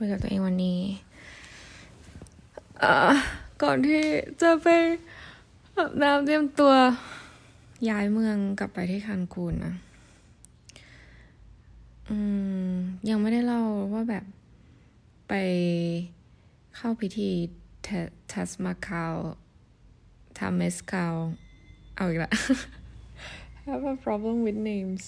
[0.00, 0.80] คุยกับตัวเองวันนี้
[3.62, 4.02] ก่อนที่
[4.42, 4.68] จะไป
[5.76, 6.72] อาบน้ำเตรียมตัว
[7.88, 9.74] ย้ายเมืองกลับไปที่คันคูนนะ
[12.08, 12.18] อื
[12.70, 12.72] ม
[13.08, 14.24] ยังไม่ได้เล่าว่าแบบ
[15.28, 15.34] ไป
[16.76, 17.30] เข้าพิธี
[18.32, 19.14] ทัสมาคาว
[20.38, 21.14] ทำเมสคาว
[21.96, 22.32] เอาอีกละ
[23.66, 25.04] have a problem with names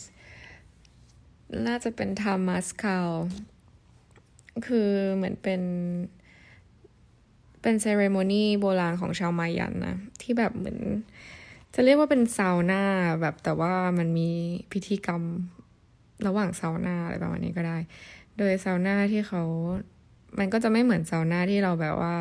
[1.66, 3.08] น่าจะเป็น Temazcal
[4.66, 5.62] คือเหมือนเป็น
[7.62, 10.78] เป็น ceremony โบราณของชาวมายันนะ ที่แบบเหมือน
[11.74, 12.82] จะเรียกว่าเป็นซาวน่า
[13.20, 14.30] แบบแต่ว่ามันมี
[14.72, 15.22] พิธีกรรม
[16.26, 17.78] ระหว่างซาวน่าอะไรประมาณนี้ก็ได้
[18.38, 19.42] โดยซาวน่าที่เขา
[20.38, 22.16] มันก็จะไม่เหมือนซาวน่าที่เราแบบว่า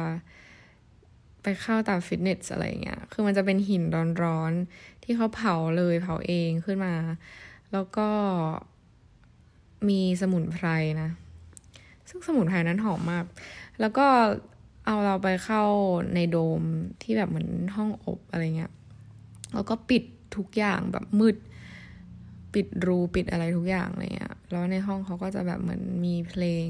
[1.43, 3.83] ไปเข้าตามฟิตเนสอะไรเงี้ย คือมันจะเป็นหิน
[4.23, 6.93] ร้อนๆ ที่เขาเผาเลยเผาเองขึ้นมา
[7.73, 8.09] แล้วก็
[9.89, 10.67] มีสมุนไพร
[11.01, 11.09] นะ
[12.09, 13.25] ซึ่งสมุนไพรนั้นหอมมาก
[13.79, 14.07] แล้วก็
[14.85, 15.63] เอาเราไปเข้า
[16.15, 16.61] ในโดม
[17.01, 18.71] ที่แบบเหมือนห้องอบอะไรเงี้ย
[19.53, 20.03] แล้วก็ปิด
[20.35, 21.35] ทุกอย่างแบบมืด
[22.53, 26.67] ปิดรูปิดอะไรทุกอย่างอะไรเงี้ย แล้วในห้องเขาก็จะแบบเหมือนมีเพลง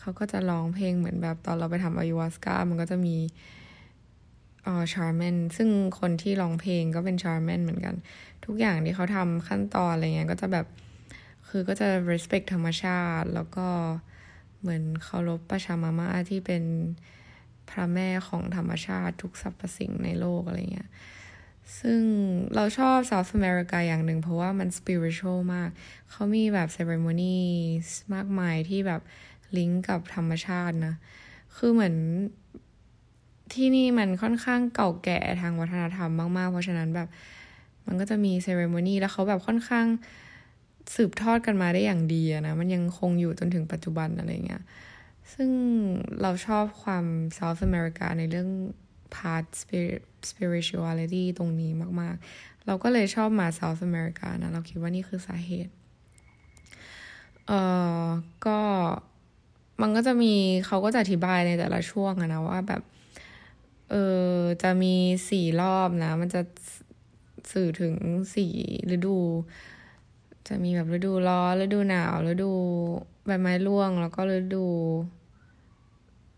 [0.00, 3.16] เขาก็จะร้องเพลงเหมือนแบบตอนเราไปทำอายุวัสกามันก็จะมี
[4.66, 5.68] อ๋อ shaman ซึ่ง
[6.00, 7.94] คนที่ร้องเพลงก็เป็น shaman เหมือนกัน
[8.44, 10.66] ทุกอย่างที่เขาทำขั้นตอนอะไรเงี้ยก็จะแบบ
[11.48, 13.68] คือก็จะ respect ธรรมชาติ แล้วก็
[14.60, 16.64] เหมือนเคารพ Pachamama ที่เป็น
[17.70, 20.90] พระแม่ของธรรมชาติทุกสรรพสิ่งในโลกอะไรเงี้ย
[21.80, 22.00] ซึ่ง
[22.54, 25.68] เราชอบ South America อย่างหนึ่งเพราะว่ามัน spiritual มาก
[26.10, 27.36] เขามีแบบ ceremony
[28.14, 29.00] มากมายที่แบบ
[29.56, 30.94] ลิงก์กับธรรมชาตินะ
[31.56, 31.94] คือเหมือน
[33.54, 37.08] ที่นี่มันค่อนข้างเก่าแก่ทางวัฒนธรรมมาก ๆ เพราะฉะนั้นแบบ
[37.86, 39.86] มันก็จะมี ceremony แล้วเขาแบบค่อนข้าง
[40.94, 44.62] สืบทอดกันมาได้อย่างดีนะ มันยังคงอยู่จนถึงปัจจุบันอะไรเงี้ย
[45.34, 45.50] ซึ่ง
[46.22, 47.04] เราชอบความ
[47.38, 48.48] South America ในเรื่อง
[49.16, 49.46] part
[50.30, 55.72] spirituality ตรงนี้มาก ๆ เราก็เลยชอบมา South America นะ เราคิดว่านี่คือสาเหตุ
[57.46, 57.60] เอ่
[58.02, 58.04] อ
[58.46, 58.60] ก็
[59.82, 60.34] มันก็จะมี
[60.66, 62.82] เขาก็จะอธิบายในแต่ละช่วงนะว่าแบบ
[63.90, 63.94] เอ
[64.34, 64.94] อจะมี
[65.30, 66.40] สี่รอบนะ มันจะ
[67.52, 67.94] สื่อถึง
[68.34, 68.52] สี่
[68.94, 69.18] ฤดู
[70.48, 72.52] จะมีแบบฤดูร้อนฤดูหนาวฤดู
[73.26, 74.66] ใบไม้ร่วง แล้วก็ฤดู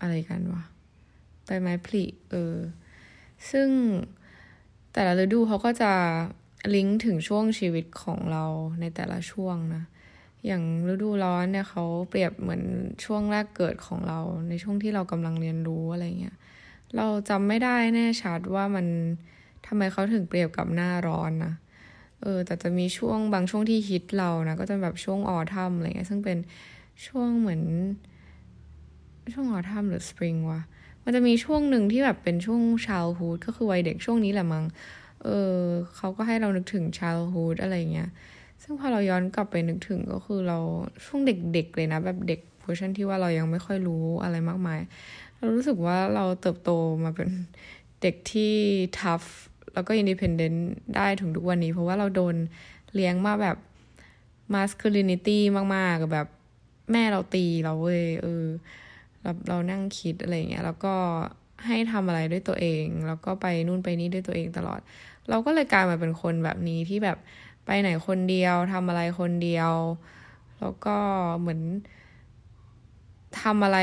[0.00, 0.62] อะไรกันวะ
[1.46, 2.56] ใบไม้ผลิเออ
[3.50, 3.68] ซึ่ง
[4.92, 5.92] แต่ละฤดูเขาก็จะ
[6.74, 8.44] ลิงก์ถึงช่วงชีวิตของเรา
[8.80, 9.84] ในแต่ละช่วงนะ
[10.46, 12.62] อย่างฤดูร้อนเนี่ยเขาเปรียบเหมือน
[13.04, 16.36] ช่วงแรกเกิดของเรา ในช่วงที่เรากำลังเรียนรู้อะไรเงี้ย
[16.96, 18.86] เราจำไม่ได้แน่ชัดว่ามัน
[19.66, 21.54] ทำไมเขาถึงเปรียบกับหน้าร้อนนะ
[22.22, 26.38] เออแต่จะมีช่วงบางช่วงที่ฮิตเรานะก็จะแบบช่วงออทัมอะไรเงี้ยซึ่งเป็น
[27.06, 27.62] ช่วงเหมือน
[29.32, 30.60] ช่วงออทัมหรือสปริงวะ
[31.04, 34.64] มันจะมีช่วงหนึ่งที่แบบเป็นช่วงchildhood ก็คือวัยเด็กช่วงนี้แหละมั้ง
[35.24, 35.58] เออ
[35.96, 38.08] เขาก็ให้เรานึกถึง childhood อะไรเงี้ย
[38.62, 40.58] ซึ่งพอเราย้อนกลับไปนึกถึงก็คือเรา
[41.06, 44.80] ช่วงเด็กๆเลยนะ แบบเด็กเวอร์ชันที่ว่าเรายังไม่ค่อยรู้อะไรมากมาย
[45.36, 46.70] เรารู้สึกว่าเราเติบโต
[47.04, 47.28] มาเป็น
[48.02, 48.54] เด็กที่
[48.98, 49.22] tough
[49.78, 52.36] แล้วก็ independent ได้ถึงทุกวันนี้ เพราะว่าเราโดน
[52.94, 53.56] เลี้ยงมาแบบ
[54.52, 56.28] masculinity มากๆกับแบบ
[56.92, 58.44] แม่เราตีเราเว้ยเออ
[59.22, 60.94] เราเรานั่งคิดอะไรเงี้ย แล้วก็
[61.66, 64.80] ให้ทำอะไรด้วยตัวเอง แล้วก็ไปนู่นไปนี่ด้วยตัวเองตลอด
[65.28, 67.18] เราก็เลยกลายมาเป็นคนแบบนี้ที่แบบ
[67.66, 69.72] ไปไหนคนเดียวทำอะไรคนเดียว
[70.60, 70.96] แล้วก็
[71.40, 71.60] เหมือน
[73.42, 73.78] ทำอะไร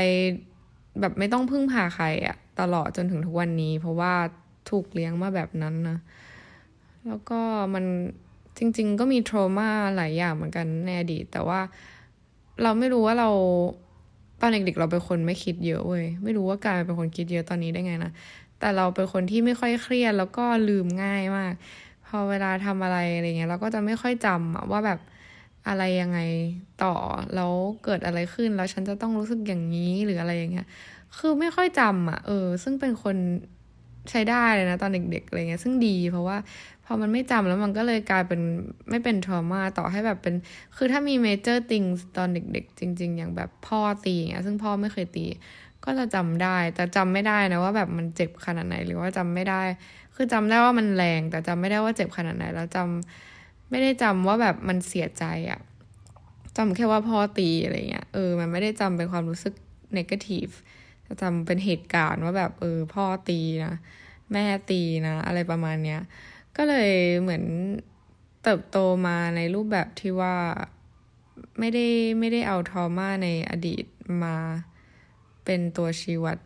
[1.00, 4.14] แบบไม่ต้องพึ่งพาใครอะตลอดจนถึงทุกวันนี้ เพราะว่า
[4.70, 5.98] ถูกเลี้ยงมาแบบนั้นนะ
[7.06, 7.40] แล้วก็
[7.74, 7.84] มัน
[8.58, 11.60] จริง ๆ ก็มีทรมาหลายอย่างเหมือนกันในอดีต แต่ว่า
[12.62, 13.30] เราไม่รู้ว่าเรา
[14.40, 18.12] ตอนเด็กๆเราเป็นคนไม่คิดเยอะเว้ยไม่รู้ว่ากลายเป็นคนคิดเยอะตอนนี้ได้ไงนะ
[18.58, 21.52] แต่เราเป็นคนที่ไม่ค่อยเครียดแล้วก็ลืมง่ายมาก
[22.06, 24.98] พอเวลาทำอะไรอะไรเงี้ยเราก็จะไม่ค่อยจำว่าแบบ
[25.68, 26.18] อะไรยังไง
[26.84, 26.94] ต่อ
[27.34, 27.52] แล้ว
[27.84, 30.66] เกิดอะไรขึ้นแล้วฉันจะต้องรู้สึกอย่างนี้หรืออะไรอย่างเงี้ย
[31.18, 33.16] คือไม่ค่อยจำอะเออ ซึ่งเป็นคน
[34.10, 36.36] ใช้ได้เลยนะตอนเด็กๆอะไรเงี้ยซึ่งดีเพราะว่า
[36.86, 38.40] พอมันไม่จำแล้วมันก็เลยกลายเป็น
[38.90, 40.34] ไม่เป็นทรมาต่อให้แบบเป็น
[40.76, 41.82] คือถ้ามีเมเจอร์ติง
[42.16, 45.26] ตอนเด็ก ๆ จริง ๆ อย่างแบบพ่อตีอย่างเงี้ยซึ่งพ่อไม่เคยตี
[45.84, 49.62] ก็จะจำได้ แต่จำไม่ได้นะว่าแบบมันเจ็บขนาดไหนหรือว่าจำไม่ได้
[50.14, 55.60] คือจำได้ว่ามันแรง แต่จำไม่ได้ว่าเจ็บขนาดไหน แล้วจำไม่ได้จำว่าแบบมันเสียใจอะ
[56.56, 59.54] จำแค่ว่าพ่อตีอะไรเงี้ยเออมันไม่ได้จำเป็นความรู้สึก
[59.94, 60.46] เนกาทีฟ
[61.06, 63.74] จะจำเป็นเหตุการณ์ว่าแบบเออพ่อตีนะ
[64.32, 66.00] แม่ตีนะ อะไรประมาณเนี้ย
[66.56, 67.44] ก็เลยเหมือน
[68.42, 70.36] เติบโตมาในรูปแบบที่ว่า
[71.58, 71.86] ไม่ได้
[72.18, 73.84] ไม่ได้เอาทอมาในอดีต
[74.24, 74.36] มา
[75.44, 76.38] เป็นตัวชี้วัด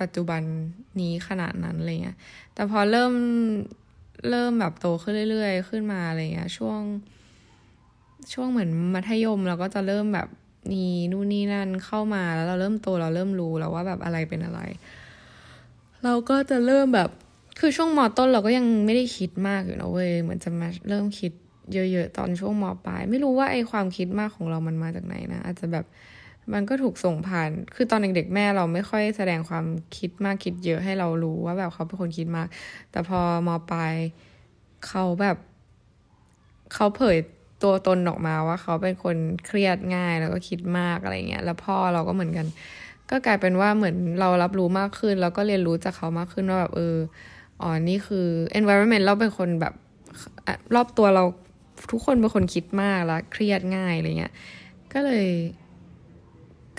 [0.00, 0.42] ปัจจุบัน
[1.00, 2.18] นี้ขนาดนั้นอะไรเงี้ย
[2.54, 3.12] แต่พอเริ่ม
[4.30, 6.80] เริ่มแบบโตขึ้นเรื่อย ๆ ขึ้นมาอะไรเงี้ย ช่วง
[8.32, 10.28] ช่วงเหมือนมัธยมเราก็จะเริ่มแบบ
[10.72, 14.60] มีนู่นนี่นั่นเข้ามาแล้วเราเริ่มโตเราเริ่มรู้แล้วว่าแบบอะไรเป็นอะไร
[16.04, 17.10] เราก็จะเริ่มแบบ
[17.60, 21.32] คือช่วงมอต้นเราก็ยังไม่ได้คิดมากอยู่นะเว้ยเหมือนจะมาเริ่มคิด
[21.72, 25.84] เยอะๆตอนช่วงมปลาย ไม่รู้ว่าไอ้ความคิดมากของเรามันมาจากไหนนะอาจจะแบบ
[26.52, 29.64] มันก็ถูกส่งผ่าน คือตอนเด็กๆแม่เราไม่ค่อยแสดงความ
[29.96, 32.46] คิดมากคิดเยอะให้เรารู้ว่าแบบเขาเป็นคนคิดมาก
[32.90, 33.94] แต่พอมปลาย
[34.88, 35.36] เขาแบบ
[36.74, 37.16] เขาเผย
[37.62, 39.16] ตัวตนออกมาว่าเขาเป็นคน
[39.46, 42.46] เครียดง่ายแล้วก็คิดมากอะไรเงี้ย แล้วพ่อเราก็เหมือนกัน
[43.10, 46.96] ก็กลายเป็นว่าเหมือนเรารับรู้มากขึ้น แล้วก็เรียนรู้จากเขามากขึ้นว่าแบบเออ
[47.60, 48.26] อ๋อนี่คือ
[48.58, 49.74] environment เราเป็นคนแบบ
[50.74, 51.24] รอบตัวเรา
[51.90, 54.32] ทุกคนเป็นคนคิดมากแล้วเครียดง่ายอะไรเงี้ย
[54.92, 55.28] ก็เลย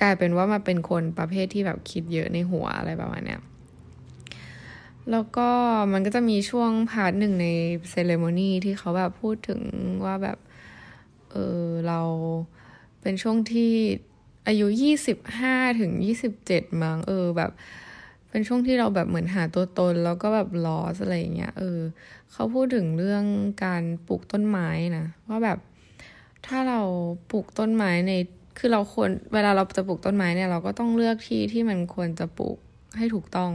[0.02, 3.42] กลายเป็นว่ามาเป็นคนประเภทที่แบบคิดเยอะในหัวอะไรประมาณเนี้ย
[5.12, 5.50] แล้วก็
[5.94, 7.48] มันก็จะมีช่วง part หนึ่งใน
[7.92, 9.62] ceremony ที่เขาแบบพูดถึง
[10.06, 10.38] ว่าแบบ
[11.32, 12.02] เออเรา
[13.02, 13.74] เป็นช่วงที่
[14.48, 17.52] อายุยี่สิบห้าถึงยี่สิบเจ็ดมั้งเออแบบ
[18.30, 21.80] เป็นช่วงที่เราแบบเหมือนหาตัวตนแล้วก็แบบลอสอะไรเงี้ยเออ
[22.32, 23.24] เขาพูดถึงเรื่อง
[23.66, 25.60] การปลูกต้นไม้นะว่าแบบ
[26.48, 26.82] ถ้าเรา
[27.32, 28.12] ปลูกต้นไม้ใน
[28.58, 32.58] คือเราควรเวลาเราจะปลูกต้นไม้เนี่ยเราก็ต้องเลือกที่ที่มันควรจะปลูก
[32.98, 33.52] ให้ถูกต้อง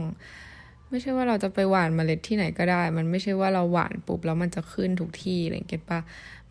[0.89, 5.99] ไม่ใช่ว่าเราจะไปหว่านเมล็ดที่ไหนก็ได้ มันไม่ใช่ว่าเราหว่านปุ๊บแล้วมันจะขึ้นทุกที่อะไรเก็ตปะ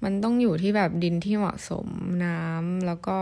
[0.04, 1.86] มันต้องอยู่ที่แบบดินที่เหมาะสม
[2.24, 3.18] น้ำแล้วก็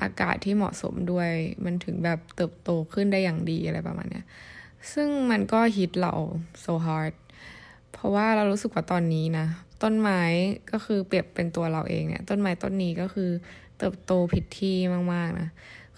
[0.00, 1.30] อากาศที่เหมาะสมด้วย
[1.64, 4.26] มันถึงแบบเติบโตขึ้นได้อย่างดีอะไรประมาณเนี้ย
[4.92, 6.14] ซึ่งมันก็ฮิตเรา
[6.64, 7.14] so hard
[7.92, 9.46] เพราะว่าเรารู้สึกว่าตอนนี้นะ
[9.82, 10.22] ต้นไม้
[10.70, 13.30] ก็คือเปรียบเป็นตัวเราเองเนี่ย ต้นไม้ต้นนี้ก็คือ
[13.78, 14.76] เติบโตผิดที่
[15.12, 15.48] มากๆนะ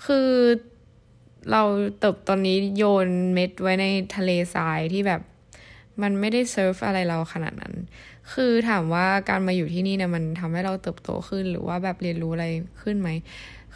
[0.06, 0.28] คือ
[1.50, 1.62] เรา
[1.98, 3.86] เติบตอนนี้โยนเม็ดไว้ใน
[4.16, 5.22] ทะเลทรายที่แบบ
[6.02, 7.74] มันไม่ได้เซิร์ฟอะไรเราขนาดนั้น
[8.32, 12.46] คือถามว่าการมาอยู่ที่นี่เนี่ยมันทำให้เราเติบโตขึ้น หรือว่าแบบเรียนรู้อะไร
[12.82, 13.08] ขึ้นไหม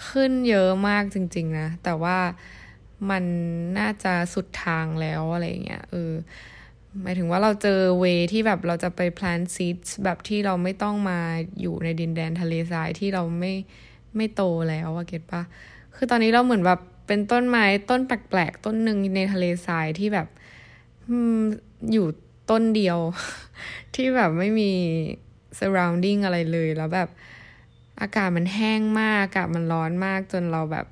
[0.08, 2.18] ขึ้นเยอะมากจริง ๆ นะ แต่ว่า
[3.10, 3.24] มัน
[3.78, 6.12] น่าจะสุดทางแล้วอะไรเงี้ยเออ
[7.02, 11.20] หมายถึงว่าเราเจอเวที่แบบเราจะไป plant seeds แบบที่เราไม่ต้องมา
[11.60, 13.52] อยู่ในดินแดนทะเลทรายที่เราไม่
[14.16, 15.42] ไม่โตแล้วอะเก็ตปะ
[15.96, 20.28] คือตอนนี้เราเหมือนแบบเป็นต้นไม้ต้นแปลกๆ ต้นหนึ่งในทะเลทรายที่แบบ
[21.92, 22.06] อยู่
[22.50, 22.98] ต้นเดียว
[23.94, 24.70] ที่แบบไม่มี
[25.58, 27.08] surrounding อะไรเลยแล้วแบบ
[28.00, 30.86] อากาศมันแห้งมาก อากาศมันร้อนมากจนเราแบบ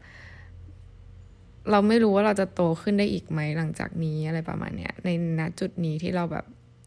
[1.71, 5.09] เราไม่รู้ว่าเราจะโตขึ้นได้อีกไหมหลังจากนี้อะไรประมาณเนี้ย ใน
[5.39, 6.45] ณจุดนี้ที่เราแบบ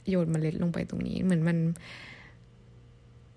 [0.10, 1.58] โยนเมล็ดลงไปตรงนี้ เหมือนมัน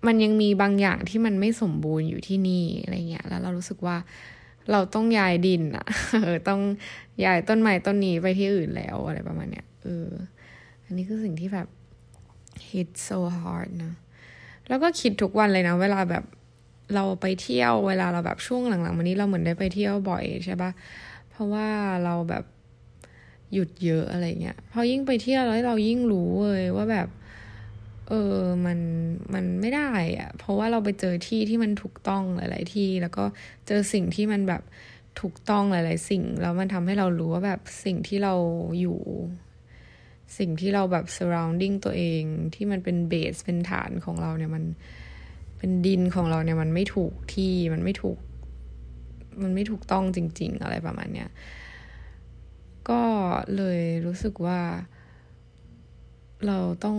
[0.07, 3.97] มันยังมีบางอย่างที่มันไม่สมบูรณ์อยู่ที่นี่อะไรเงี้ย แล้วเรารู้สึกว่า
[4.71, 5.85] เราต้องย้ายดินอะ
[6.23, 6.61] เออต้อง
[7.25, 10.11] ย้ายต้นไม้ต้นนี้ไปที่อื่นแล้วอะไรประมาณเนี้ย เออ
[10.85, 11.67] อันนี้คือสิ่งที่แบบ
[12.69, 13.93] hit so hard นะ
[14.67, 16.23] แล้วก็คิดทุกวันเลยนะ เวลาแบบ
[16.95, 20.71] เราไปเที่ยวเวลาเราแบบช่วงหลังๆมานี้เราเหมือนได้ไปเที่ยวบ่อยใช่ปะ
[21.29, 21.67] เพราะว่า
[22.03, 22.43] เราแบบ
[23.53, 27.07] หยุดเยอะอะไรเงี้ย พอยิ่งไปเที่ยวแล้วเรายิ่งรู้เลยว่าแบบ
[28.09, 28.79] เออ มัน
[29.33, 33.23] มันไม่ได้อะเพราะว่าเราไปเจอที่ที่มันถูกต้องหลาย ๆ ที่ แล้วก็
[33.67, 34.61] เจอสิ่งที่มันแบบ
[35.21, 38.33] ถูกต้องหลาย ๆ สิ่ง แล้วมันทำให้เรารู้ว่าแบบสิ่งที่เรา
[38.79, 38.99] อยู่
[40.37, 42.23] สิ่งที่เราแบบ surrounding ตัวเอง
[42.55, 44.63] ที่มันเป็นเบสเป็นฐานของเราเนี่ยมัน
[45.57, 48.17] เป็นดินของเราเนี่ยมันไม่ถูกที่มันไม่ถูก
[49.43, 51.29] มันไม่ถูกต้องจริง ๆ อะไรประมาณเนี้ย
[52.89, 53.01] ก็
[53.55, 54.59] เลยรู้สึกว่า
[56.47, 56.97] เราต้อง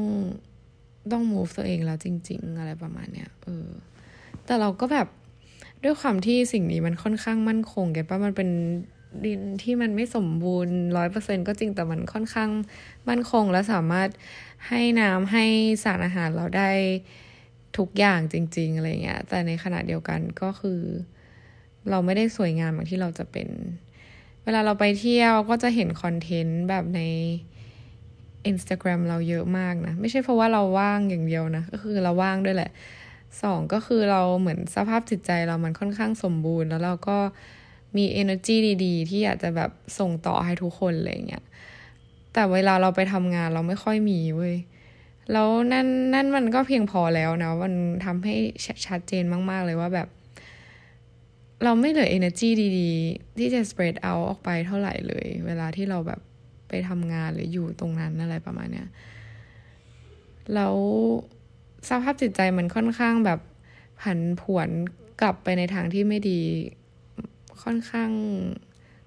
[1.12, 3.68] ต้อง move ตัวเองแล้วจริง ๆ อะไรประมาณเนี้ยเออ
[4.44, 5.08] แต่เราก็แบบ
[5.84, 8.50] ด้วยความที่สิ่งนี้มันค่อนข้างมั่นคงแกป่ะมันเป็น
[9.24, 12.50] ดินที่มันไม่สมบูรณ์ร้อยเปอร์เซ็นก็จริงแต่มันค่อนข้าง
[13.08, 14.08] มั่นคงและสามารถ
[14.68, 15.44] ให้น้ำให้
[15.84, 16.70] สารอาหารเราได้
[17.78, 20.80] ทุกอย่างจริง ๆ อะไรเงี้ย แต่ในขณะเดียวกันก็คือ
[21.90, 23.48] เราไม่ได้สวยงามอย่างที่เราจะเป็น
[24.44, 27.00] เวลาเราไปเที่ยวก็จะเห็นคอนเทนต์แบบใน
[28.50, 32.70] Instagram เราเยอะมากนะ ไม่ใช่เพราะว่าเราว่างอย่างเดียวนะ ก็คือเราว่างด้วยแหละ
[33.42, 37.18] สองก็คือเราเหมือนสภาพจิตใจเรามันค่อนข้างสมบูรณ์ แล้วเราก็
[37.96, 41.44] มี energy ดีๆ ที่อยากจะแบบส่งต่อให้ทุกคนอะไรเงี้ย
[42.32, 44.56] แต่เวลาเราไปทำงานเราไม่ค่อยมีเว้ย
[45.32, 48.34] แล้วนั่นนั่นมันก็เพียงพอแล้วนะ มันทำให้
[48.86, 50.08] ชัดเจนมาก ๆ เลยว่าแบบ
[51.64, 56.20] เราไม่เหลือ energy ดีๆ ที่จะ spread out ออกไปเท่าไหร่เลย เวลาที่เราแบบ
[56.68, 58.88] ไปทำงานหรืออยู่ตรงนั้นอะไรประมาณเนี้ย
[60.54, 60.76] แล้ว
[61.88, 63.40] สภาพจิตใจมันค่อนข้างแบบ
[64.02, 64.68] ผันผวน
[65.20, 66.40] กลับไปในทางที่ไม่ดี
[67.62, 68.10] ค่อนข้าง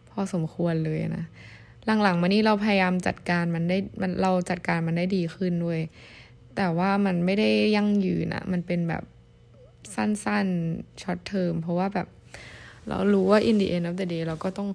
[0.09, 1.25] พอสมควรเลยนะ
[2.03, 5.79] หลังๆมานี่เราพยายามจัดการมันได้มันเราจัดการมันได้ดีขึ้นด้วย
[6.55, 9.03] แต่ว่ามันไม่ได้ยั่งยืนอะมันเป็นแบบ
[9.95, 12.07] สั้นๆช็อตเทอมเพราะว่าแบบ
[12.87, 14.69] เรารู้ว่า in the end of the day เราก็ต้อง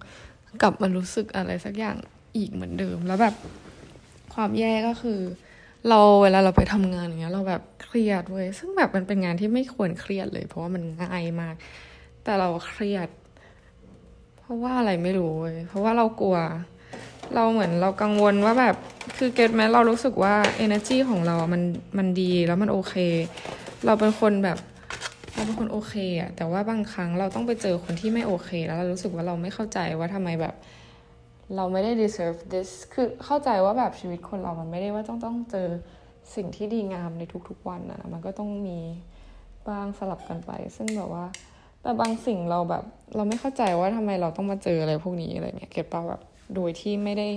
[0.62, 1.96] กลับมารู้สึกอะไรสักอย่าง
[2.36, 3.34] อีกเหมือนเดิม แล้วแบบ
[4.34, 5.20] ความแย่ก็คือ
[5.88, 11.54] เราเวลาเราไปทำงานอย่างเงี้ย เราแบบเครียดเว้ยซึ่งแบบมันเป็นงานที่ไม่ควรเครียดเลย เพราะว่ามันง่ายมาก
[12.24, 13.08] แต่เราเครียด
[14.46, 16.36] เพราะว่าอะไรไม่รู้เว้ยเพราะว่าเรากลัว
[17.34, 18.76] เราเหมือนเรากังวลว่าแบบ
[19.16, 20.34] คือเก็ตไหมเรารู้สึกว่า
[20.64, 21.62] energy ของเรามัน
[21.98, 22.94] มันดีแล้วมันโอเค
[23.86, 24.58] เราเป็นคนแบบ
[25.34, 30.54] เราเป็นคนโอเคอะแต่ว่าบางครั้งเราต้องไปเจอคนที่ไม่โอเค แล้วเรารู้สึกว่าเราไม่เข้าใจว่าทำไมแบบ
[31.56, 35.68] เราไม่ได้ deserve this คือเข้าใจว่าแบบชีวิตคนเรามันไม่ได้ว่าต้องต้องเจอ
[36.34, 38.78] สิ่งที่ดีงามในทุกๆวันนะมันก็ต้องมี
[39.68, 41.24] บ้างสลับกันไป ซึ่งแบบว่า
[41.82, 46.20] แต่บางสิ่งเราแบบ เราไม่เข้าใจว่าทำไมเราต้องมาเจออะไรพวกนี้อะไรเงี้ยเก็ตป่าแบบ
[46.54, 47.28] โดยที่ไม่ได้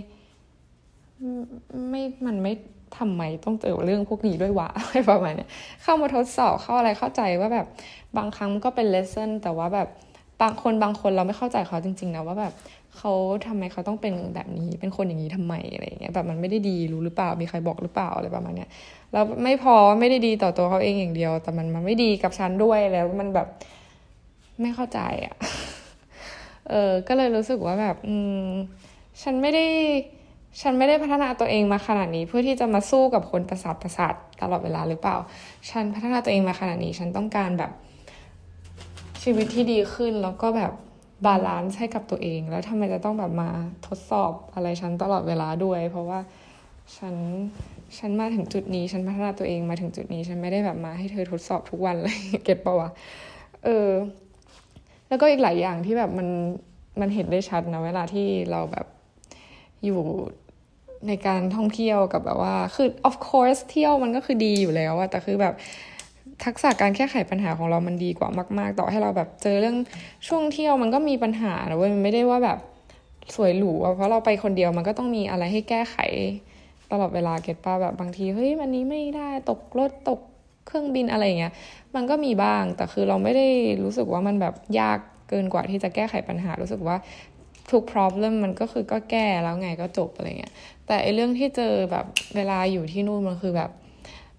[1.89, 2.53] ไม่มันไม่
[2.99, 5.49] ทำไมต้องเจอเรื่องพวกนี้ด้วยวะอะไรประมาณเนี้ย
[5.83, 7.67] เข้ามาทดสอบเข้าอะไรเข้าใจว่าแบบ
[8.17, 9.87] บางครั้งก็เป็นเลสเซ่นแต่ว่าแบบ
[10.41, 12.53] บางคนบางคนเราไม่เข้าใจเขาจริง ๆนะว่าแบบ
[12.97, 13.13] เขา
[13.47, 18.69] ทำไมเขาต้องเป็นแบบนี้ เป็นคนอย่างนี้ทำไมอะไรเงี้ยแบบมันไม่ได้ดีรู้หรือเปล่ามีใครบอกหรือเปล่าอะไรประมาณเนี้ย
[19.13, 23.47] แล้วไม่พอไม่ได้ดีต่อตัวเขาเองอย่างเดียว แต่มันมันไม่ดีกับฉันด้วยแล้วมันแบบ
[24.61, 25.35] ไม่เข้าใจอะ่ะ
[26.69, 28.49] เออ ก็เลยรู้สึกว่าแบบ อืม
[29.21, 29.65] ฉันไม่ได้
[30.61, 35.17] ฉันไม่ได้พัฒนาตัวเองมาขนาดนี้ เพื่อที่จะมาสู้กับคนประสาทประสาทตลอดเวลาหรือเปล่า
[35.69, 37.71] ฉันพัฒนาตัวเองมาขนาดนี้ ฉันต้องการแบบ
[39.23, 40.73] ชีวิตที่ดีขึ้นแล้วก็แบบ
[41.25, 43.49] balance ให้กับตัวเอง แล้วทำไมจะต้องแบบมา
[43.87, 46.19] ทดสอบอะไรฉันตลอดเวลาด้วย เพราะว่า
[46.97, 47.15] ฉัน
[47.97, 52.89] ฉันมาถึงจุดนี้ ฉันพัฒนาตัวเองมาถึงจุดนี้ ฉันไม่ได้แบบมาให้เธอทดสอบทุกวันเลย get ปะวะ
[53.65, 53.87] เออ
[55.09, 56.27] แล้วก็อีกหลายอย่างที่แบบมัน
[56.99, 58.85] มันเห็นได้ชัดนะเวลาที่เราแบบ
[59.85, 59.99] อยู่
[61.07, 65.53] ในการท่องเที่ยวกับแบบว่า คือ of course เที่ยวมันก็คือดีอยู่แล้วอะแต่คือแบบ
[66.45, 69.77] ทักษะการแก้ไขปัญหาของเรามันดีกว่ามาก ๆ ต่อให้เราแบบเจอเรื่อง
[70.27, 72.59] ช่วงเที่ยวมันก็มีปัญหานะเว้ยมันไม่ได้ว่าแบบ
[73.35, 75.97] สวยหรูเพราะเราไปคนเดียวมันก็ต้องมีอะไรให้แก้ไข
[76.91, 80.19] ตลอดเวลาเก็ตป้าแบบบางทีเฮ้ยวันนี้ไม่ได้ตกรถตก
[80.69, 81.53] เครื่องบินอะไรเงี้ย
[81.95, 83.47] มันก็มีบ้าง แต่คือเราไม่ได้
[83.83, 84.99] รู้สึกว่ามันแบบยาก
[85.29, 86.95] เกินกว่าที่จะแก้ไขปัญหา รู้สึกว่า
[87.71, 90.53] ทุก problem มันก็คือก็แก้แล้วไงก็จบอะไรเงี้ย
[90.85, 93.69] แต่ไอเรื่องที่เจอแบบเวลาอยู่ที่นู่นมันคือแบบ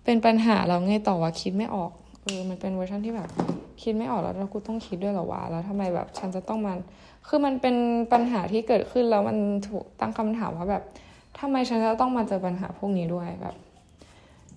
[0.04, 1.90] เป็นปัญหาเราไงต่อว่าคิดไม่ออก
[2.22, 3.28] เออ มันเป็นเวอร์ชันที่แบบ
[3.82, 6.78] คิดไม่ออกแล้วแล้วกูต้องคิดด้วยหรอวะ แล้วทำไมแบบฉันจะต้องมัน
[7.28, 7.76] คือมันเป็น
[8.12, 9.36] ปัญหาที่เกิดขึ้นแล้วมัน
[9.68, 10.82] ถูกตั้งคำถามว่าแบบ
[11.38, 13.54] ทำไมฉันจะต้องมาเจอปัญหาพวกนี้ด้วยแบบ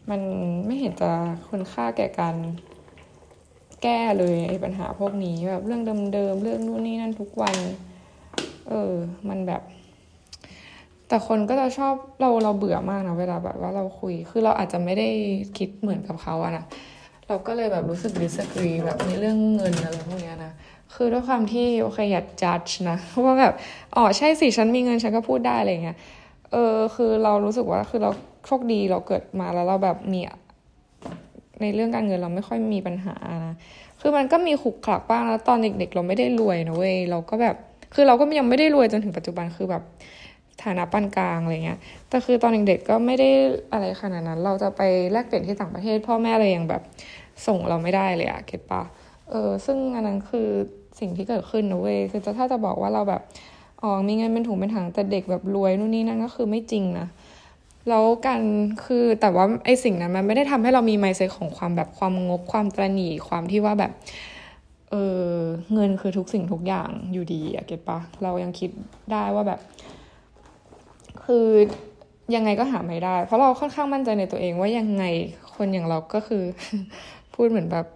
[0.10, 0.22] มัน
[0.65, 1.12] ไม่เห็นจะ
[1.50, 2.36] คุณค่าแก่การ
[3.83, 5.81] แก้เลยไอ้ปัญหาพวกนี้แบบเรื่อง
[6.13, 7.55] เดิมๆเรื่องนู่นนี่นั่นทุกวัน
[8.69, 8.93] เออ
[9.29, 9.62] มันแบบ
[11.07, 15.10] แต่คนก็จะชอบเราเราเบื่อมากนะเวลาแบบว่าเราคุย คือเราอาจจะไม่ได้
[15.57, 16.65] คิดเหมือนกับเขาอะนะ
[17.27, 20.51] เราก็เลยแบบรู้สึก disagree แบบในเรื่องเงินอะไรพวกนี้นะ
[20.93, 23.53] คือด้วยความที่โอเคอย่า judge นะเพราะว่าแบบ
[23.95, 25.98] อ๋อใช่สิฉันมีเงินฉันก็พูดได้อะไรเงี้ย
[26.51, 28.12] เออคือเรารู้สึกว่าคือเรา
[28.45, 30.21] โชคดีเราเกิดมาแล้วเราแบบมี
[31.62, 33.55] ในเรื่องการเงินเราไม่ค่อยมีปัญหานะ
[34.01, 37.55] คือมันก็มีขุกขลักบ้างแล้วตอนเด็กๆ เราไม่ได้รวยนะเว้ยเราก็แบบ
[37.93, 39.83] คือเราก็ยังไม่ได้รวยจนถึงปัจจุบันคือแบบ
[40.63, 43.29] ฐานะปานกลางอะไรเงี้ย แต่คือตอนเด็กๆก็ไม่ได้
[43.71, 44.81] อะไรขนาดนั้น เราจะไป
[45.12, 46.81] แลกเปลี่ยนที่ต่างประเทศ พ่อแม่เลยยังแบบ
[47.47, 48.81] ส่งเราไม่ได้เลยอะเก็ตปะ
[49.29, 50.47] เออซึ่งอันนั้นคือ
[51.00, 53.21] สิ่งที่เกิดขึ้นนะเว้ยคือจะถ้าจะบอกว่าเราแบบ
[53.81, 57.07] อ๋อมีเงินเป็นถุงเป็นถังแต่เด็กแบบรวยนู่นนี่นั่นก็คือไม่จริงนะ
[57.89, 58.41] แล้วกัน
[58.85, 63.91] คือแต่ว่าไอสิ่งนั้นมันไม่ได้ทำให้เรามีไมเซ็ตของความแบบความงกความตระหนี่ความที่ว่าแบบ
[64.91, 65.31] เออ
[65.73, 68.69] เงินคือทุกสิ่งทุกอย่างอยู่ดีอะเก็ตปะเรายังคิด
[69.11, 69.59] ได้ว่าแบบ
[71.25, 71.47] คือ
[72.35, 75.03] ยังไงก็หาไม่ได้ เพราะเราค่อนข้างมั่นใจในตัวเองว่ายังไง
[75.55, 76.43] คนอย่างเราก็คือ
[77.33, 77.87] พูดเหมือนแบบ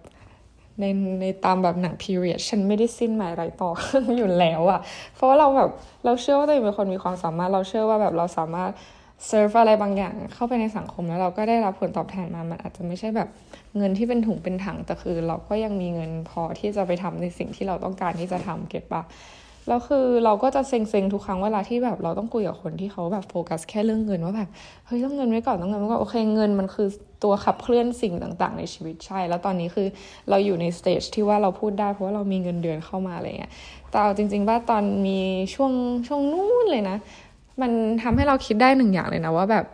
[0.80, 0.84] ใน
[1.20, 3.70] ในตามแบบหนัง period ฉันไม่ได้สิ้นไร้ไม้ตอก
[4.16, 4.80] อยู่แล้วอะ
[5.14, 5.70] เพราะว่าเราแบบ
[6.04, 8.70] เราเชื่อว่าตัวเองเป็นคนมีความสามารถ เราเชื่อว่าแบบเราสามารถ
[9.26, 13.28] เซิร์ฟอะไรบางอย่างเข้าไปในสังคมแล้วเราก็ได้รับผลตอบแทนมา มันอาจจะไม่ใช่แบบ
[13.76, 19.02] เงินที่เป็นถุงเป็นถัง แต่คือเราก็ยังมีเงินพอที่จะไปทำในสิ่งที่เราต้องการที่จะทำ get ปะ
[19.68, 24.48] แล้วคือเราก็จะเซ็งๆทุกครั้งเวลาที่แบบเราต้องคุยกับคนที่เขาแบบโฟกัสแค่เรื่องเงินว่าแบบ
[24.86, 26.88] เฮ้ยต้องเงินไว้ก่อนต้องเงินไว้ก่อนโอเคเงินมันคือ
[27.24, 29.86] ตัวขับเคลื่อนสิ่งต่าง ๆ ในชีวิตใช่ แล้วตอนนี้คือ
[30.30, 33.52] เราอยู่ใน stage ที่ว่าเราพูดได้เพราะว่าเรามีเงินเดือนเข้ามาอะไรเงี้ย
[33.90, 35.18] แต่เอาจริง ๆ ว่าตอนมี
[35.54, 35.72] ช่วง
[36.06, 36.96] ช่วงนู้นเลยนะ
[37.60, 37.70] มัน
[38.02, 39.64] ทำให้เราคิดได้หนึ่งอย่างเลยนะว่าแบบ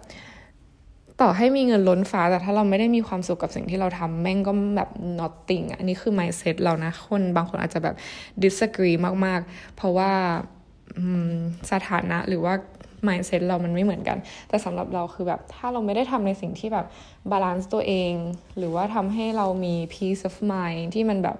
[1.21, 7.95] ต่อให้มีเงินล้นฟ้าแต่ถ้าเราไม่ได้มีความสุขกับสิ่งที่เราทำแม่งก็แบบ nothing อันนี้คือ mindset เรานะ คนบางคนอาจจะแบบ
[8.45, 10.11] disagree มาก ๆ เพราะว่า
[11.71, 12.55] สถานะหรือว่า
[13.07, 16.87] mindset เรามันไม่เหมือนกัน แต่สำหรับเราคือแบบถ้าเราไม่ได้ทำในสิ่งที่แบบ
[17.31, 18.13] balance ตัวเอง
[18.59, 21.37] หรือว่าทำให้เรามี peace of mind ที่มันแบบ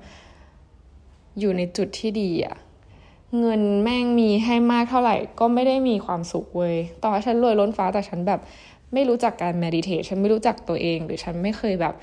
[1.41, 2.57] อยู่ในจุดที่ดีอะ
[3.41, 8.41] เงินแม่งมีให้มากเท่าไหร่ ก็ไม่ได้มีความสุขเว้ยต่อให้ฉันรวยล้นฟ้าแต่ฉันแบบ
[8.93, 11.95] ไม่รู้จักการ meditate ฉันไม่รู้จักตัวเอง หรือฉันไม่เคยแบบ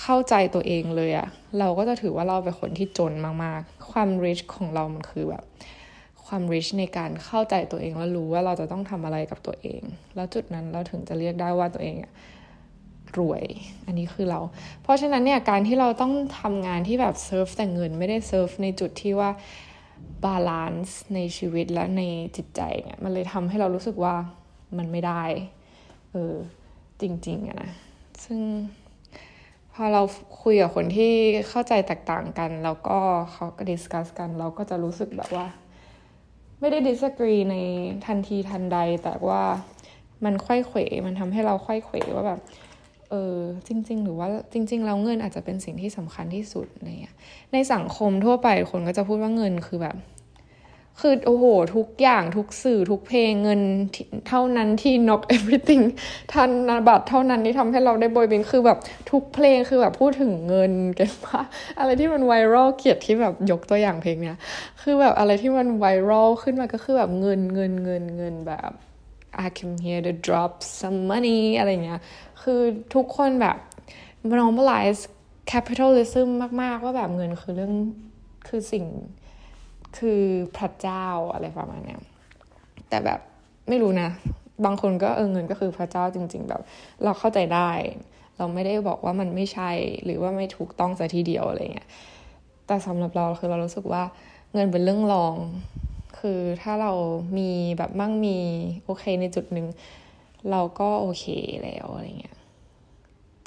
[0.00, 1.28] เข้าใจตัวเองเลยอะ
[1.58, 3.12] เราก็จะถือว่าเราเป็นคนที่จน
[3.44, 5.44] มากๆ ความ rich ของเรามันคือแบบ
[6.26, 9.82] ความ rich ในการเข้าใจตัวเองแล้วรู้ว่าเราจะต้องทำอะไรกับตัวเอง
[10.16, 12.12] แล้วจุดนั้นเราถึงจะเรียกได้ว่าตัวเองอะ
[13.18, 13.44] รวย
[13.86, 14.40] อันนี้คือเรา
[14.82, 19.30] เพราะฉะนั้นเนี่ยการที่เราต้องทำงานที่แบบเซิร์ฟแต่เงินไม่ได้เซิร์ฟในจุดที่ว่า
[20.24, 22.02] balance ในชีวิตและใน
[22.36, 24.14] จิตใจเนี่ยมันเลยทำให้เรารู้สึกว่า
[24.78, 25.22] มันไม่ได้
[26.10, 26.34] เออ
[27.00, 27.70] จริง ๆอะนะ
[28.24, 28.40] ซึ่ง
[29.72, 30.02] พอเรา
[30.42, 31.12] คุยกับคนที่
[31.48, 32.98] เข้าใจแตกต่างกัน แล้วก็
[33.32, 35.46] เขาก็ดิสคัสกัน เราก็จะรู้สึกแบบว่า
[36.60, 37.56] ไม่ได้ดิสกรีใน
[38.06, 39.42] ทันทีทันใด แต่ว่า
[40.24, 42.40] มันค่อยเขวมันทำให้เราค่อยเขวว่าแบบ
[43.10, 43.38] เออ
[43.68, 46.66] จริง ๆ หรือว่าจริงๆแล้วเงินอาจจะเป็นสิ่งที่สำคัญที่สุด
[47.00, 47.14] เนี่ย
[47.52, 49.96] ในสังคมทั่วไปคนก็จะพูดว่าเงินคือแบบ
[51.02, 51.44] คือโอ้โห
[51.76, 53.60] ทุกอย่างทุกสื่อทุกเพลงเงิน
[54.28, 55.84] เท่านั้นที่ knock everything
[56.32, 58.78] ทันนบัตรเท่านั้นที่ทำให้เราได้บอยบินคือแบบ
[59.10, 61.40] ทุกเพลงคือแบบพูดถึงเงินกันว่า
[61.78, 64.36] อะไรที่มันไวรัลเกียรติที่แบบยกตัวอย่างเพลงเนี้ย
[64.82, 68.72] คือแบบอะไรที่มันไวรัลขึ้นมาก็คือแบบเงินเงินเงินเงินแบบ
[69.44, 72.00] I came here to drop some money อะไรเงี้ย
[72.42, 72.60] คือ
[72.94, 73.56] ทุกคนแบบ
[74.40, 75.02] normalize
[75.52, 76.28] capitalism
[76.62, 77.74] มาก ๆ ว่าแบบเงินคือเรื่อง
[78.48, 78.84] คือสิ่ง
[79.98, 80.22] คือ
[80.56, 82.00] พระเจ้าอะไรประมาณเนี้ย
[82.88, 83.20] แต่แบบ
[83.68, 84.08] ไม่รู้นะ
[84.64, 86.62] บางคนก็เออเงินก็คือพระเจ้าจริง ๆ แบบ
[87.04, 87.70] เราเข้าใจได้
[88.36, 89.70] เราไม่ได้บอกว่ามันไม่ใช่
[90.04, 91.88] หรือว่าไม่ถูกต้องซะทีเดียวอะไรเงี้ย
[92.66, 94.02] แต่สำหรับเราคือเรารู้สึกว่า
[94.52, 95.34] เงินเป็นเรื่องรอง
[96.18, 96.92] คือถ้าเรา
[97.38, 98.38] มีแบบมั่งมี
[98.84, 99.66] โอเคในจุดหนึ่ง
[100.50, 101.24] เราก็โอเค
[101.62, 102.36] แล้วอะไรเงี้ย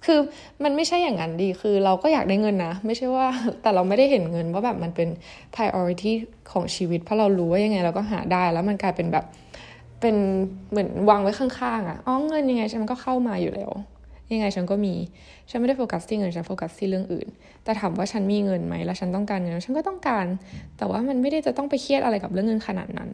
[0.05, 0.19] คือ
[0.63, 3.27] มันไม่ใช่อย่างนั้นดี คือเราก็อยากได้เงินนะ ไม่ใช่ว่า
[3.61, 5.09] แต่เราไม่ได้เห็นเงินว่าแบบมันเป็น
[5.53, 6.11] priority
[6.51, 9.25] ของชีวิต เพราะเรารู้ว่ายังไงเราก็หาได้ แล้วมันกลายเป็นแบบ
[10.01, 10.15] เป็น
[10.69, 13.71] เหมือนวางไว้ข้างๆอะ่ะ อ๋อเงินยังไงฉันก็เข้ามาอยู่แล้ว
[14.33, 14.93] ยังไงฉันก็มี
[15.49, 17.27] ฉันไม่ได้โฟกัสที่เงินฉันโฟกัสที่เรื่องอื่น
[17.63, 20.25] แต่ถามว่าฉันมีเงินไหมแล้วฉันต้องการเงินฉันก็ต้องการ
[20.77, 23.09] แต่ว่ามันไม่ได้จะต้องไปเครียดอะไรกับเรื่องเงินขนาดนั้น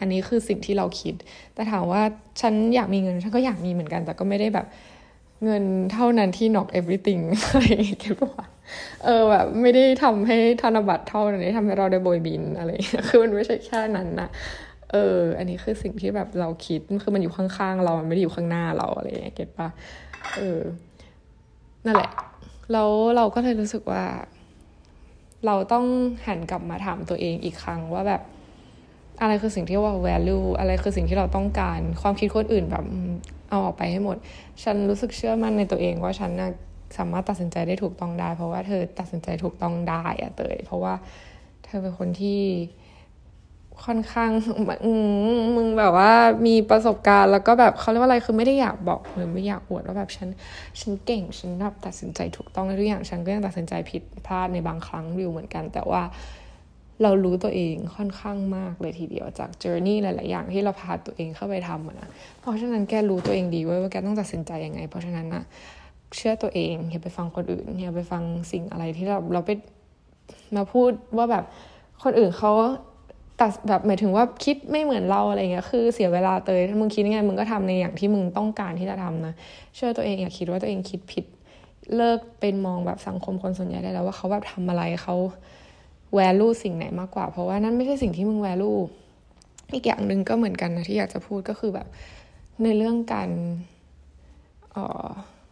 [0.00, 1.14] อันนี้คือสิ่งที่เราคิด
[1.54, 2.02] แต่ถามว่า
[2.40, 4.66] ฉันอยากมีเงินฉันก็อยากมีเหมือนกัน แต่ก็ไม่ได้แบบ
[5.44, 8.44] เงินเท่านั้นที่ knock everything อะไรเงี้ยว่า
[9.04, 12.70] เออแบบไม่ได้ทำให้ธนบัตรเท่านั้นทำให้เราได้โบยบินอะไร
[13.08, 14.28] คือมันไม่ใช่แค่นั้นนะ
[14.92, 19.68] เออ อันนี้คือสิ่งที่แบบเราคิด คือมันอยู่ข้างๆ เรา มันไม่ได้อยู่ข้างหน้าเราอะไรอย่างเงี้ย เก็ตปะ
[20.36, 20.60] เออ
[21.84, 22.10] นั่นแหละ
[22.72, 24.04] แล้วเราก็เลยรู้สึกว่า
[25.46, 25.84] เราต้อง
[26.26, 28.22] หันกลับมาถามตัวเองอีกครั้งว่าแบบ
[29.20, 32.84] อะไรคือสิ่งที่ว่า value อะไรคือสิ่งที่เราต้องการ ความคิดคนอื่นแบบ
[33.50, 34.16] เอาออกไปให้หมด
[34.62, 36.50] ฉันรู้สึกเชื่อมั่นในตัวเองว่าฉันนะ
[36.98, 40.94] สามารถตัดสินใจได้ถูกต้องได้ เพราะว่าเธอตัดสินใจถูกต้องได้อะเตยเพราะว่า
[41.64, 42.40] เธอเป็นคนที่
[43.84, 44.30] ค่อนข้าง
[45.56, 46.12] มึงแบบว่า
[46.46, 50.28] มีประสบการณ์แล้วก็แบบเขาเรียกว่าอะไรคือไม่ได้อยากบอกหรือไม่อยากอวดว่าแบบฉัน
[50.80, 56.02] ฉันเก่งฉันแบบตัดสินใจถูกต้องในทุกอย่างฉันก็ยังตัดสินใจผิดพลาดในบางครั้งอยู่เหมือนกัน แต่ว่า
[57.02, 62.08] เรารู้ตัวเองค่อนข้างมากเลยทีเดียวจากเจอร์นี่หลาย ๆ อย่างที่เราพาตัวเองเข้าไปทำนะ
[62.40, 65.42] เพราะฉะนั้นแกรู้ตัวเองดีว่าแกต้องตัดสินใจยังไง เพราะฉะนั้นนะ
[66.16, 69.50] เชื่อตัวเองอย่าไปฟังคนอื่นอย่าไปฟังสิ่งอะไรที่เราเราไป
[70.56, 71.44] มาพูดว่าแบบ
[72.02, 72.52] คนอื่นเขา
[73.40, 79.34] ตัดแบบหมายถึงว่าคิดไม่เหมือนเราอะไรเงี้ยคือเสียเวลาเตยถ้ามึงคิดยังไงมึงก็ทำในอย่างที่มึงต้องการที่จะทำนะ
[79.74, 81.24] เชื่อตัวเองอย่าคิดว่าตัวเองคิดผิด
[81.96, 85.16] เลิกเป็นมองแบบสังคมคนส่วนใหญ่ได้แล้วว่าเขาแบบทำอะไรเขา
[86.14, 88.72] แวลูสิ่งไหนมากกว่า เพราะว่านั่นไม่ใช่สิ่งที่มึงแวลู
[89.74, 91.86] อีกอย่างหนึ่งก็เหมือนกันนะที่อยากจะพูดก็คือแบบ
[92.62, 93.30] ในเรื่องการ
[94.76, 95.08] ออ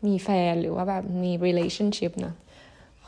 [0.06, 2.34] มีแฟนหรือว่าแบบมี relationship นะ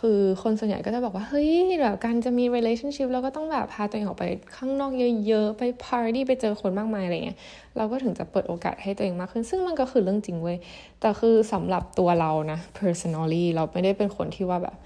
[0.01, 1.49] คือคนส่วนใหญ่ก็จะบอกว่า เฮ้ย
[1.81, 4.25] แบบการจะมี relationship เราก็ต้องแบบพาตัวเองออกไป
[4.57, 4.93] ข้างนอก
[5.27, 7.39] เยอะๆ ไป party ไปเจอคนมากมายอะไรเงี้ย
[7.77, 10.59] เราก็ถึงจะเปิดโอกาสให้ตัวเองมากขึ้น ซึ่งมันก็คือเรื่องจริงเว้ย
[11.01, 14.77] แต่คือสำหรับตัวเรานะ personally เราไม่ได้เป็นคนที่ว่าแบบ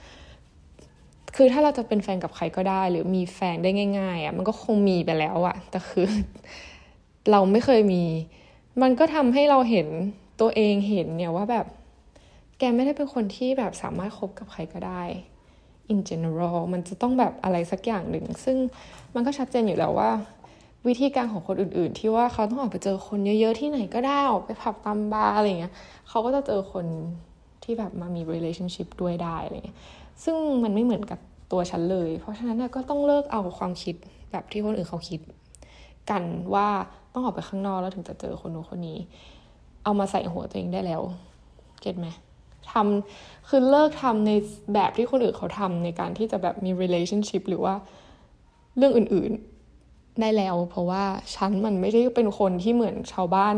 [1.36, 6.06] คือถ้าเราจะเป็นแฟนกับใครก็ได้ หรือมีแฟนได้ง่ายๆอะ่ะมันก็คงมีไปแล้วอะ่ะแต่คือ
[7.30, 8.04] เราไม่เคยมี
[8.82, 9.86] มันก็ทำให้เราเห็น
[10.40, 11.66] ตัวเองเห็นเนี่ยว่าแบบ
[12.58, 15.02] แกไม่ได้เป็นคนที่แบบสามารถคบกับใครก็ได้
[15.92, 18.56] in general มันจะต้องแบบอะไรสักอย่างหนึ่ง ซึ่ง
[19.14, 20.10] มันก็ชัดเจนอยู่แล้วว่า
[20.86, 25.72] วิธีการของคนอื่น ๆ ที่ว่าเขาต้องออกไปเจอคนเยอะ ๆ ที่ไหนก็ได้ออกไปผับตามบาร์อะไรเงี้ย
[26.08, 26.86] เขาก็จะเจอคน
[27.64, 29.78] ที่แบบมามี relationship ด้วยได้อะไรเงี้ย
[30.24, 31.18] ซึ่งมันไม่เหมือนกับ
[31.52, 33.94] ตัวฉันเลย เพราะฉะนั้นก็ต้องเลิกเอาความคิด
[34.30, 35.20] แบบที่คนอื่นเขาคิด
[36.10, 36.22] กัน
[36.54, 36.68] ว่า
[37.12, 38.98] ต้องออกไปข้างนอกแล้วถึงจะเจอคนนู้นคนนี้
[39.84, 41.02] เอามาใส่หัวตัวเองได้แล้ว
[41.80, 42.08] เก็ตไหม
[42.72, 44.30] ทำคือเลิกทำใน
[44.74, 47.74] แบบที่คนอื่นเขาทำในการที่จะแบบมี relationship หรือว่า
[48.76, 51.04] เรื่องอื่นๆได้แล้ว เพราะว่า
[51.34, 53.56] ฉันมันไม่ได้เป็นคนที่เหมือนชาวบ้าน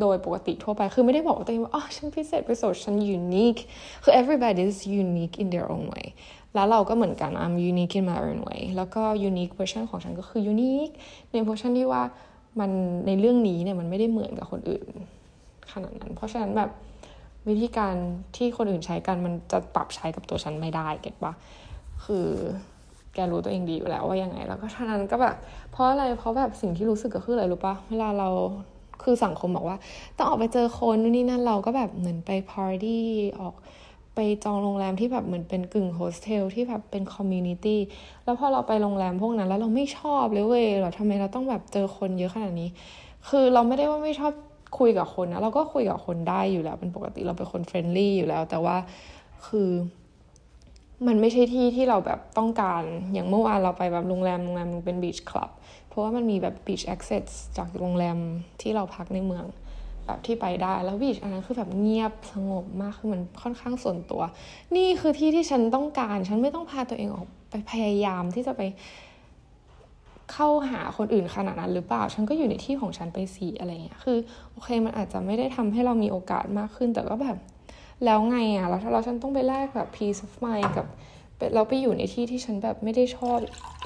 [0.00, 3.60] โดยปกติทั่วไป คือไม่ได้บอกตัวเองว่าอ๋อฉันพิเศษพิเศษฉัน unique
[4.02, 6.06] คือ everybody is unique in their own way
[6.54, 10.94] แล้วเราก็เหมือนกัน I'm unique in my own way แล้วก็ unique version ของฉันก็คือ unique
[11.32, 12.02] ใน version ที่ว่า
[12.60, 12.70] มัน
[13.06, 14.88] ในเรื่องนี้เนี่ยมันไม่ได้เหมือนกับคนอื่น
[15.72, 16.70] ขนาดนั้น เพราะฉะนั้นแบบ
[17.48, 17.94] วิธีการ
[18.36, 21.32] ที่คนอื่นใช้กันมันจะปรับใช้กับตัวฉันไม่ได้เก็ตปะ
[22.04, 22.26] คือ
[23.14, 25.36] แกรู้ตัวเองดีอยู่แล้วว่ายังไง แล้วก็ฉะนั้นก็แบบ
[25.72, 28.28] เพราะอะไรเพราะแบบสิ่งที่รู้สึกก็คืออะไรรู้ปะเวลาเรา
[29.02, 29.76] คือสังคมบอกว่า
[30.16, 33.04] ต้องออกไปเจอคนนู่นนี่นั่นเราก็แบบเหมือนไปปาร์ตี้
[33.40, 33.54] ออก
[34.14, 37.80] ไปจองโรงแรมที่แบบเหมือนเป็นกึ่งโฮสเทลที่แบบเป็น community
[38.24, 42.68] แล้วพอเราไปโรงแรมพวกนั้น แล้วเราไม่ชอบเลยเว้ยเราทำไมเราต้องแบบเจอคนเยอะขนาดนี้
[43.28, 44.32] คือเราไม่ได้ว่าไม่ชอบ
[44.78, 48.76] คุยกับคนนะเราก็คุยกับคนได้อยู่แล้วเป็นปกติเราเป็นคน friendly อยู่แล้ว แต่ว่า
[49.46, 49.70] คือ
[51.06, 55.50] มันไม่ใช่ที่ที่เราแบบต้องการอย่างเมื่อวานเราไปแบบโรงแรมโรงแรมนึงเป็น beach club
[55.88, 57.24] เพราะว่ามันมีแบบ beach access
[57.58, 58.18] จากโรงแรม
[58.60, 59.44] ที่เราพักในเมือง
[60.06, 64.22] แบบที่ไปได้แล้ว beach อันนั้นคือแบบเงียบสงบมากคือมันค่อนข้างส่วนตัว
[64.76, 68.62] นี่คือที่ที่ฉันต้องการ ฉันไม่ต้องพาตัวเองออกไปพยายามที่จะไป
[70.32, 74.18] เข้าหาคนอื่นขนาดนั้นหรือเปล่า ฉันก็อยู่ในที่ของฉันไปสิอะไรเงี้ย คือ
[74.52, 77.36] โอเคมันอาจจะไม่ได้ทำให้เรามีโอกาสมากขึ้น แต่ก็แบบ
[78.04, 80.86] แล้วไงอะ แล้วถ้าเราฉันต้องไปแลกแบบ peace of mind กับ
[81.54, 83.38] เราไปอยู่ในที่ที่ฉันแบบไม่ได้ชอบ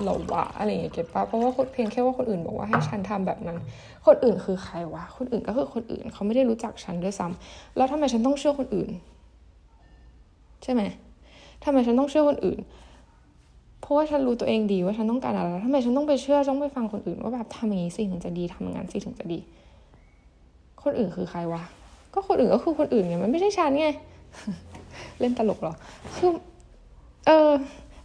[0.03, 3.59] หรอวะอะไรอย่างเงี้ยเก็ตปะเพราะว่าคนเพียงแค่ว่าคนอื่นบอกว่าให้ฉันทำแบบนั้น
[4.07, 8.91] คนอื่นคือใครวะ คนอื่นก็คือคนอื่นเขาไม่ได้รู้จักฉันด้วยซ้ำแล้วทำไมฉันต้องเชื่อคนอื่น
[10.63, 10.83] ใช่ไหม
[11.65, 12.59] ทำไมฉันต้องเชื่อคนอื่น
[13.85, 19.39] เพราะว่าฉันรู้ตัวเองดีว่าฉันต้องการอะไรทำไมฉันต้องไปเชื่อต้องไปฟังคนอื่นว่าแบบทำอย่างนี้สิถึงจะดีทำอย่างนั้นสิถึงจะดี
[20.83, 21.63] คนอื่นคือใครวะ
[22.15, 23.87] ก็คนอื่นก็คือคนอื่นไงมันไม่ใช่ฉันไง
[25.21, 25.75] เล่นตลกหรอ
[26.17, 26.31] คือ
[27.27, 27.51] เออ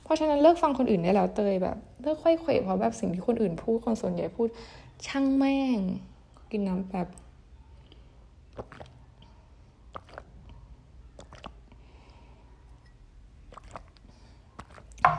[0.04, 4.48] เพราะฉะนั้นเลิกฟังคนอื่นได้แล้วเตยแบบเลิกค่อยเขวเพราะแบบสิ่งที่คนอื่นพูดคนส่วนใหญ่พูด
[5.08, 5.80] ช่างแม่ง
[6.52, 7.08] กินน้ำแบบ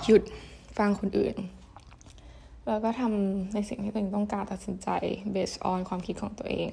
[0.04, 0.22] หยุด
[0.78, 1.36] ฟังคนอื่น
[2.66, 4.88] แล้วก็ทำในสิ่งที่ตัวเองต้องการตัดสินใจ
[5.34, 6.70] based on ความคิดของตัวเอง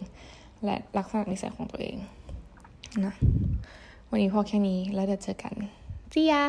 [0.66, 1.98] และลักษณะนิสัยของตัวเอง
[3.06, 3.14] นะ
[4.10, 5.54] วันนี้พอแค่นี้แล้วเดี๋ยวเจอกัน
[6.14, 6.44] จียา